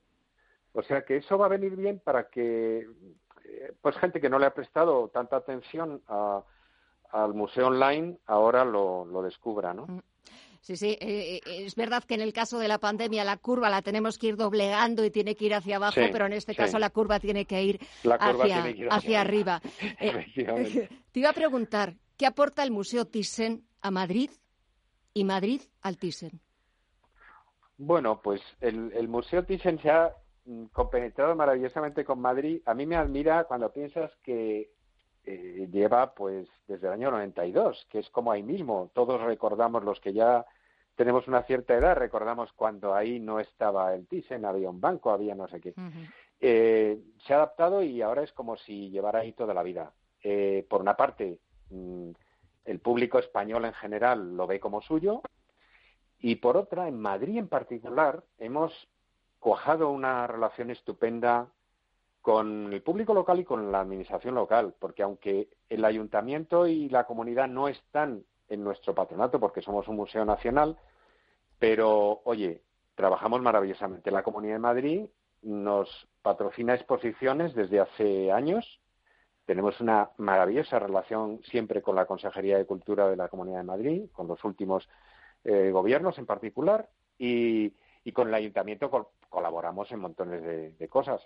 O 0.73 0.83
sea 0.83 1.03
que 1.03 1.17
eso 1.17 1.39
va 1.39 1.47
a 1.47 1.51
venir 1.51 1.77
bien 1.77 1.99
para 1.99 2.29
que 2.29 2.87
eh, 3.45 3.73
pues 3.81 3.97
gente 3.97 4.21
que 4.21 4.29
no 4.29 4.39
le 4.39 4.47
ha 4.47 4.55
prestado 4.55 5.09
tanta 5.09 5.37
atención 5.37 6.03
a, 6.09 6.43
al 7.11 7.35
museo 7.35 7.69
online 7.69 8.19
ahora 8.27 8.65
lo, 8.65 9.05
lo 9.07 9.23
descubra, 9.23 9.73
¿no? 9.75 9.87
Mm. 9.87 10.01
Sí, 10.61 10.77
sí, 10.77 10.99
eh, 11.01 11.41
eh, 11.47 11.65
es 11.65 11.75
verdad 11.77 12.05
que 12.05 12.15
en 12.15 12.21
el 12.21 12.33
caso 12.33 12.59
de 12.59 12.69
la 12.69 12.79
pandemia 12.79 13.25
la 13.25 13.37
curva 13.37 13.71
la 13.71 13.81
tenemos 13.81 14.19
que 14.19 14.27
ir 14.27 14.37
doblegando 14.37 15.05
y 15.05 15.11
tiene 15.11 15.35
que 15.35 15.47
ir 15.47 15.55
hacia 15.55 15.77
abajo, 15.77 16.01
pero 16.13 16.27
en 16.27 16.33
este 16.33 16.55
caso 16.55 16.79
la 16.79 16.91
curva 16.91 17.21
tiene 17.21 17.45
que 17.47 17.63
ir, 17.63 17.81
hacia, 18.05 19.21
arriba. 19.21 19.63
Eh, 20.01 20.89
te 21.13 21.21
iba 21.21 21.31
a 21.31 21.33
preguntar, 21.33 21.97
¿qué 22.17 22.27
aporta 22.27 22.63
el 22.63 22.71
Museo 22.71 23.07
Thyssen 23.07 23.65
a 23.81 23.91
Madrid 23.91 24.31
y 25.15 25.25
Madrid 25.25 25.63
al 25.83 25.97
Thyssen? 25.97 26.41
Bueno, 27.77 28.21
pues 28.23 28.41
el, 28.61 28.93
el 28.93 29.09
Museo 29.09 29.45
Thyssen 29.45 29.79
se 29.81 29.91
ha 29.91 30.13
mm, 30.45 30.65
compenetrado 30.67 31.35
maravillosamente 31.37 32.05
con 32.05 32.21
Madrid. 32.21 32.61
A 32.67 32.75
mí 32.75 32.87
me 32.87 32.97
admira 32.97 33.45
cuando 33.45 33.73
piensas 33.73 34.11
que 34.23 34.71
eh, 35.25 35.69
lleva 35.71 36.15
pues 36.15 36.49
desde 36.67 36.87
el 36.87 36.93
año 36.95 37.11
92, 37.11 37.87
que 37.91 37.99
es 37.99 38.09
como 38.11 38.33
ahí 38.33 38.43
mismo. 38.43 38.91
Todos 38.95 39.21
recordamos 39.21 39.85
los 39.85 40.01
que 40.01 40.13
ya 40.13 40.47
tenemos 40.97 41.29
una 41.29 41.43
cierta 41.43 41.75
edad, 41.75 41.97
recordamos 41.97 42.53
cuando 42.55 42.95
ahí 42.95 43.21
no 43.21 43.39
estaba 43.39 43.95
el 43.95 44.07
Thyssen, 44.09 44.45
había 44.45 44.71
un 44.71 44.81
banco, 44.81 45.11
había 45.11 45.35
no 45.35 45.47
sé 45.47 45.61
qué. 45.61 45.75
Eh, 46.41 46.99
se 47.27 47.33
ha 47.33 47.37
adaptado 47.37 47.83
y 47.83 48.03
ahora 48.03 48.23
es 48.23 48.33
como 48.33 48.57
si 48.57 48.91
llevara 48.91 49.21
ahí 49.21 49.33
toda 49.33 49.55
la 49.55 49.63
vida. 49.63 49.93
Eh, 50.23 50.67
por 50.69 50.81
una 50.81 50.97
parte, 50.97 51.39
mm, 51.71 52.11
el 52.69 52.81
público 52.81 53.19
español 53.19 53.65
en 53.65 53.75
general 53.75 54.37
lo 54.37 54.47
ve 54.47 54.61
como 54.61 54.81
suyo 54.83 55.23
y 56.21 56.37
por 56.37 56.57
otra, 56.57 56.89
en 56.89 57.01
Madrid 57.01 57.39
en 57.39 57.49
particular, 57.49 58.25
hemos 58.39 58.89
cuajado 59.39 59.91
una 59.91 60.27
relación 60.27 60.71
estupenda 60.71 61.49
con 62.21 62.73
el 62.73 62.83
público 62.83 63.15
local 63.15 63.39
y 63.41 63.45
con 63.45 63.71
la 63.71 63.81
administración 63.81 64.35
local, 64.35 64.75
porque 64.79 65.03
aunque 65.03 65.49
el 65.69 65.85
ayuntamiento 65.85 66.67
y 66.67 66.89
la 66.89 67.05
comunidad 67.05 67.49
no 67.49 67.69
están 67.69 68.25
en 68.49 68.65
nuestro 68.65 68.95
patronato, 68.95 69.39
porque 69.39 69.63
somos 69.63 69.87
un 69.89 69.97
museo 69.97 70.25
nacional, 70.25 70.77
pero 71.59 72.21
oye, 72.25 72.63
trabajamos 72.95 73.41
maravillosamente. 73.43 74.11
La 74.11 74.23
Comunidad 74.23 74.55
de 74.55 74.59
Madrid 74.59 75.07
nos 75.43 76.09
patrocina 76.23 76.75
exposiciones 76.75 77.55
desde 77.55 77.81
hace 77.81 78.33
años. 78.33 78.81
Tenemos 79.49 79.81
una 79.81 80.11
maravillosa 80.19 80.79
relación 80.79 81.41
siempre 81.43 81.81
con 81.81 81.97
la 81.97 82.05
Consejería 82.05 82.59
de 82.59 82.67
Cultura 82.67 83.09
de 83.09 83.17
la 83.17 83.29
Comunidad 83.29 83.57
de 83.57 83.65
Madrid, 83.65 84.03
con 84.13 84.29
los 84.29 84.45
últimos 84.45 84.87
eh, 85.43 85.71
gobiernos 85.71 86.19
en 86.19 86.27
particular, 86.27 86.91
y, 87.17 87.73
con 88.13 88.29
el 88.29 88.35
ayuntamiento 88.35 88.91
colaboramos 89.31 89.91
en 89.91 90.01
montones 90.01 90.43
de, 90.43 90.73
de 90.73 90.89
cosas, 90.89 91.23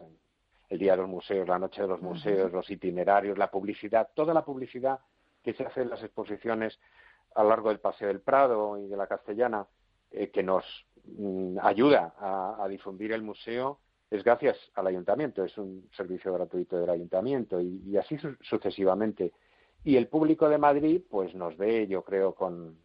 el 0.69 0.79
Día 0.79 0.93
de 0.93 0.99
los 0.99 1.09
Museos, 1.09 1.49
la 1.49 1.59
Noche 1.59 1.83
de 1.83 1.89
los 1.89 2.01
Museos, 2.01 2.53
los 2.53 2.71
itinerarios, 2.71 3.37
la 3.37 3.51
publicidad, 3.51 4.11
toda 4.15 4.33
la 4.33 4.45
publicidad 4.45 5.01
que 5.43 5.53
se 5.55 5.65
hace 5.65 5.83
en 5.83 5.91
las 5.91 6.05
exposiciones 6.05 6.79
a 7.35 7.43
lo 7.43 7.49
largo 7.49 7.71
del 7.71 7.81
Paseo 7.81 8.07
del 8.07 8.21
Prado 8.21 8.79
y 8.79 8.87
de 8.87 8.97
la 8.97 9.09
Castellana, 9.09 9.67
eh, 10.13 10.31
que 10.31 10.45
nos 10.45 10.65
mm, 11.07 11.59
ayuda 11.61 12.15
a, 12.21 12.69
difundir 12.69 13.11
el 13.11 13.23
museo, 13.23 13.81
es 14.13 14.23
gracias 14.23 14.59
al 14.75 14.87
ayuntamiento, 14.87 15.43
es 15.43 15.57
un 15.57 15.89
servicio 15.97 16.35
gratuito 16.35 16.79
del 16.79 16.91
ayuntamiento 16.91 17.63
y, 17.63 17.97
así 17.97 18.19
sucesivamente. 18.43 19.33
Y 19.85 19.97
el 19.97 20.07
público 20.07 20.51
de 20.51 20.59
Madrid, 20.59 21.01
pues 21.09 21.35
nos 21.35 21.57
ve, 21.57 21.87
yo 21.87 22.03
creo, 22.05 22.35
con, 22.35 22.77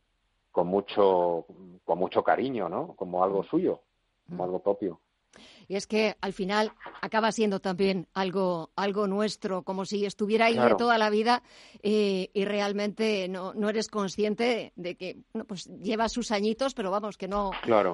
con 0.51 0.67
mucho, 0.67 1.46
con 1.84 2.00
mucho 2.00 2.24
cariño, 2.24 2.69
¿no? 2.69 2.96
Como 2.96 3.25
algo 3.25 3.43
suyo, 3.43 3.81
como 4.29 4.46
algo 4.46 4.63
propio. 4.63 5.01
Y 5.68 5.76
es 5.76 5.86
que 5.88 6.16
al 6.22 6.34
final 6.34 6.72
acaba 7.02 7.32
siendo 7.32 7.60
también 7.60 8.08
algo, 8.14 8.72
algo 8.76 9.08
nuestro, 9.08 9.64
como 9.64 9.86
si 9.86 10.06
estuviera 10.06 10.46
ahí 10.46 10.58
de 10.58 10.76
toda 10.76 10.98
la 10.98 11.10
vida 11.10 11.44
eh, 11.84 12.30
y 12.34 12.46
realmente 12.46 13.28
no, 13.28 13.54
no 13.54 13.70
eres 13.70 13.90
consciente 13.90 14.72
de 14.76 14.96
que 14.96 15.18
pues 15.48 15.66
lleva 15.82 16.08
sus 16.10 16.32
añitos, 16.32 16.74
pero 16.74 16.90
vamos, 16.90 17.18
que 17.18 17.28
no, 17.28 17.52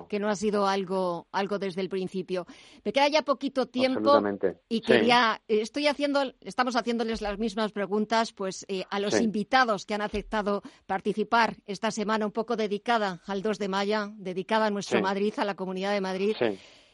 que 0.07 0.19
no 0.19 0.29
ha 0.29 0.35
sido 0.35 0.67
algo, 0.67 1.27
algo 1.31 1.57
desde 1.57 1.81
el 1.81 1.89
principio. 1.89 2.45
Me 2.83 2.93
queda 2.93 3.07
ya 3.07 3.23
poquito 3.23 3.67
tiempo 3.67 4.21
y 4.69 4.81
quería, 4.81 5.41
estoy 5.47 5.87
haciendo, 5.87 6.21
estamos 6.41 6.75
haciéndoles 6.75 7.21
las 7.21 7.39
mismas 7.39 7.71
preguntas 7.71 8.33
pues 8.33 8.65
eh, 8.67 8.83
a 8.89 8.99
los 8.99 9.19
invitados 9.19 9.85
que 9.85 9.95
han 9.95 10.01
aceptado 10.01 10.61
participar 10.85 11.57
esta 11.65 11.91
semana 11.91 12.25
un 12.25 12.31
poco 12.31 12.55
dedicada 12.55 13.21
al 13.25 13.41
2 13.41 13.57
de 13.57 13.67
mayo, 13.67 14.11
dedicada 14.17 14.67
a 14.67 14.69
nuestro 14.69 15.01
Madrid, 15.01 15.33
a 15.37 15.45
la 15.45 15.55
Comunidad 15.55 15.93
de 15.93 16.01
Madrid 16.01 16.35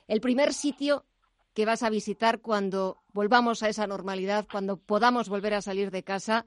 el 0.09 0.21
primer 0.21 0.53
sitio 0.53 1.05
que 1.53 1.65
vas 1.65 1.83
a 1.83 1.89
visitar 1.89 2.41
cuando 2.41 2.97
volvamos 3.13 3.61
a 3.61 3.69
esa 3.69 3.85
normalidad, 3.85 4.47
cuando 4.51 4.77
podamos 4.77 5.29
volver 5.29 5.53
a 5.53 5.61
salir 5.61 5.91
de 5.91 6.03
casa. 6.03 6.45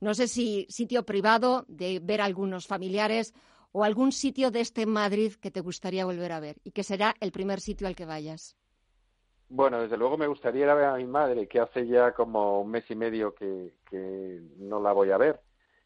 No 0.00 0.14
sé 0.14 0.28
si 0.28 0.66
sitio 0.70 1.04
privado, 1.04 1.64
de 1.68 2.00
ver 2.00 2.20
a 2.20 2.24
algunos 2.24 2.66
familiares 2.66 3.34
o 3.72 3.82
algún 3.82 4.12
sitio 4.12 4.50
de 4.50 4.60
este 4.60 4.86
Madrid 4.86 5.34
que 5.34 5.50
te 5.50 5.60
gustaría 5.60 6.04
volver 6.04 6.32
a 6.32 6.40
ver 6.40 6.56
y 6.62 6.70
que 6.70 6.84
será 6.84 7.14
el 7.20 7.32
primer 7.32 7.60
sitio 7.60 7.88
al 7.88 7.96
que 7.96 8.06
vayas. 8.06 8.56
Bueno, 9.48 9.82
desde 9.82 9.96
luego 9.96 10.16
me 10.16 10.28
gustaría 10.28 10.62
ir 10.62 10.70
a 10.70 10.74
ver 10.74 10.84
a 10.84 10.94
mi 10.94 11.06
madre, 11.06 11.48
que 11.48 11.58
hace 11.58 11.84
ya 11.88 12.12
como 12.12 12.60
un 12.60 12.70
mes 12.70 12.88
y 12.90 12.94
medio 12.94 13.34
que, 13.34 13.72
no 14.58 14.80
la 14.80 14.92
voy 14.92 15.10
a 15.10 15.18
ver. 15.18 15.40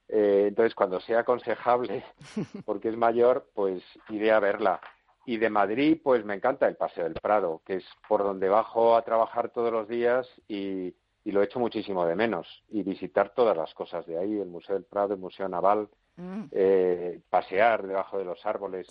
Eh, 0.09 0.45
entonces, 0.49 0.75
cuando 0.75 1.01
sea 1.01 1.21
aconsejable, 1.21 2.05
porque 2.67 2.91
es 2.91 2.97
mayor, 2.99 3.49
pues 3.55 3.83
iré 4.11 4.31
a 4.31 4.41
verla. 4.41 4.81
Y 5.27 5.39
de 5.39 5.51
Madrid, 5.51 5.99
pues 6.03 6.25
me 6.25 6.35
encanta 6.35 6.67
el 6.67 6.77
Paseo 6.77 7.05
del 7.05 7.15
Prado, 7.15 7.63
que 7.65 7.77
es 7.77 7.85
por 8.09 8.23
donde 8.23 8.49
bajo 8.49 8.97
a 8.97 9.03
trabajar 9.03 9.51
todos 9.51 9.73
los 9.73 9.89
días 9.89 10.29
y, 10.49 10.95
lo 11.25 11.41
he 11.41 11.47
hecho 11.47 11.59
muchísimo 11.59 12.05
de 12.05 12.15
menos. 12.15 12.47
Y 12.69 12.83
visitar 12.83 13.33
todas 13.35 13.57
las 13.57 13.73
cosas 13.73 14.07
de 14.07 14.19
ahí, 14.19 14.39
el 14.39 14.49
Museo 14.49 14.75
del 14.75 14.85
Prado, 14.85 15.15
el 15.15 15.21
Museo 15.21 15.49
Naval, 15.49 15.89
mm. 16.17 16.43
eh, 16.51 17.21
pasear 17.31 17.87
debajo 17.87 18.19
de 18.19 18.25
los 18.27 18.45
árboles 18.45 18.87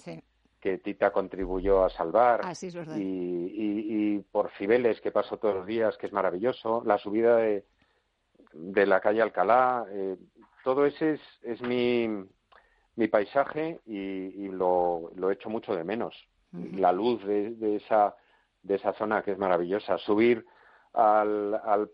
que 0.59 0.77
Tita 0.77 1.11
contribuyó 1.11 1.83
a 1.83 1.89
salvar. 1.89 2.41
Ah, 2.43 2.53
y, 2.95 4.19
por 4.31 4.49
Cibeles, 4.57 5.01
que 5.01 5.11
paso 5.11 5.37
todos 5.37 5.55
los 5.55 5.65
días, 5.65 5.97
que 5.97 6.07
es 6.07 6.13
maravilloso. 6.13 6.81
La 6.85 6.97
subida 6.97 7.35
de, 7.35 7.65
de 8.53 8.85
la 8.85 9.01
calle 9.01 9.21
Alcalá. 9.21 9.85
Eh, 9.91 10.15
todo 10.63 10.85
ese 10.85 11.15
es, 11.15 11.21
es 11.41 11.61
mi 11.61 12.07
mi 12.95 13.07
paisaje 13.07 13.79
y, 13.85 14.47
lo, 14.49 15.11
lo 15.15 15.31
echo 15.31 15.49
mucho 15.49 15.75
de 15.75 15.83
menos. 15.83 16.15
La 16.51 16.91
luz 16.91 17.23
de, 17.25 17.75
esa, 17.75 18.15
de 18.61 18.75
esa 18.75 18.93
zona 18.93 19.23
que 19.23 19.31
es 19.31 19.37
maravillosa. 19.39 19.97
Subir 19.97 20.45
al, 20.93 21.55
al 21.55 21.89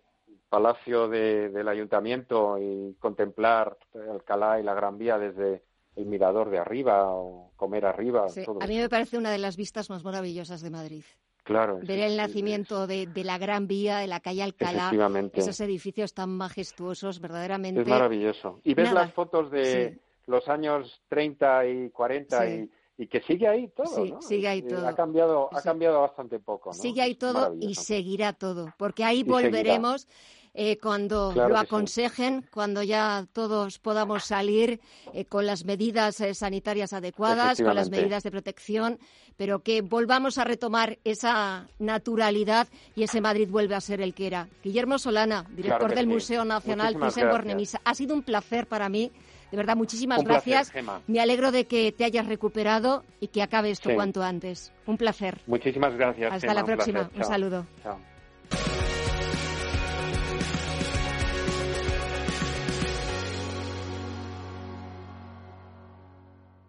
palacio 0.49 1.07
del 1.07 1.67
ayuntamiento 1.67 2.57
y 2.59 2.95
contemplar 2.99 3.77
Alcalá 4.11 4.59
y 4.59 4.63
la 4.63 4.73
Gran 4.73 4.97
Vía 4.97 5.17
desde 5.17 5.63
el 5.95 6.05
mirador 6.05 6.49
de 6.49 6.59
arriba 6.59 7.11
o 7.11 7.51
comer 7.55 7.85
arriba. 7.85 8.25
a 8.59 8.67
mí 8.67 8.77
me 8.77 8.89
parece 8.89 9.17
una 9.17 9.31
de 9.31 9.37
las 9.37 9.55
vistas 9.57 9.89
más 9.89 10.03
maravillosas 10.03 10.61
de 10.61 10.69
Madrid. 10.69 11.03
Claro. 11.43 11.79
Ver 11.81 11.99
el 11.99 12.17
nacimiento 12.17 12.85
de, 12.85 13.07
de, 13.07 13.23
la 13.23 13.37
Gran 13.37 13.65
Vía, 13.65 13.99
de 13.99 14.07
la 14.07 14.19
calle 14.19 14.43
Alcalá, 14.43 14.91
esos 15.33 15.59
edificios 15.61 16.13
tan 16.13 16.29
majestuosos, 16.29 17.19
verdaderamente. 17.19 17.81
Es 17.81 17.87
maravilloso. 17.87 18.59
Y 18.63 18.75
ves 18.75 18.91
las 18.91 19.11
fotos 19.13 19.49
de, 19.49 19.99
los 20.29 20.47
años 20.47 21.01
30 21.09 21.67
y 21.67 21.89
40 21.89 22.47
y, 22.47 23.07
que 23.07 23.21
sigue 23.21 23.47
ahí 23.47 23.69
todo, 23.69 24.05
sí, 24.05 24.13
sigue 24.19 24.47
ahí 24.47 24.61
todo. 24.61 24.87
Ha 24.87 24.93
cambiado, 24.93 25.49
ha 25.53 25.61
cambiado 25.61 26.01
bastante 26.01 26.39
poco. 26.39 26.73
Sigue 26.73 27.01
ahí 27.01 27.15
todo 27.15 27.55
y 27.59 27.75
seguirá 27.75 28.33
todo, 28.33 28.73
porque 28.77 29.03
ahí 29.03 29.23
volveremos. 29.23 30.07
eh, 30.53 30.77
cuando 30.77 31.31
lo 31.33 31.57
aconsejen, 31.57 32.45
cuando 32.51 32.83
ya 32.83 33.25
todos 33.33 33.79
podamos 33.79 34.25
salir 34.25 34.81
eh, 35.13 35.25
con 35.25 35.45
las 35.45 35.63
medidas 35.63 36.19
eh, 36.21 36.33
sanitarias 36.33 36.91
adecuadas, 36.91 37.61
con 37.61 37.75
las 37.75 37.89
medidas 37.89 38.23
de 38.23 38.31
protección, 38.31 38.99
pero 39.37 39.59
que 39.59 39.81
volvamos 39.81 40.37
a 40.37 40.43
retomar 40.43 40.99
esa 41.03 41.69
naturalidad 41.77 42.67
y 42.95 43.03
ese 43.03 43.21
Madrid 43.21 43.47
vuelve 43.49 43.75
a 43.75 43.81
ser 43.81 44.01
el 44.01 44.13
que 44.13 44.27
era. 44.27 44.49
Guillermo 44.63 44.97
Solana, 44.97 45.45
director 45.51 45.93
del 45.95 46.07
Museo 46.07 46.43
Nacional 46.43 46.95
Thyssen-Bornemisza, 46.95 47.79
ha 47.85 47.95
sido 47.95 48.13
un 48.13 48.23
placer 48.23 48.67
para 48.67 48.89
mí. 48.89 49.11
De 49.51 49.57
verdad, 49.57 49.75
muchísimas 49.75 50.23
gracias. 50.23 50.71
Me 51.07 51.19
alegro 51.19 51.51
de 51.51 51.65
que 51.65 51.91
te 51.91 52.05
hayas 52.05 52.27
recuperado 52.27 53.03
y 53.19 53.27
que 53.27 53.41
acabe 53.41 53.71
esto 53.71 53.89
cuanto 53.93 54.21
antes. 54.23 54.71
Un 54.85 54.97
placer. 54.97 55.39
Muchísimas 55.47 55.95
gracias. 55.95 56.31
Hasta 56.31 56.53
la 56.53 56.63
próxima. 56.63 57.09
Un, 57.15 57.23
saludo. 57.23 57.65
Chao. 57.83 57.97